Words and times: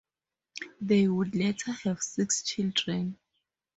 They 0.79 1.07
would 1.07 1.35
later 1.35 1.73
have 1.73 2.01
six 2.01 2.41
children. 2.41 3.19